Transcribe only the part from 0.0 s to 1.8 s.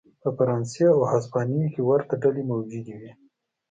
په فرانسې او هسپانیې